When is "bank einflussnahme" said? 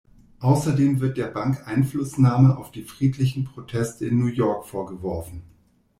1.27-2.57